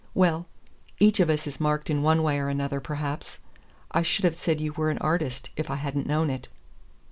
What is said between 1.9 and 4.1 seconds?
one way or another, perhaps. I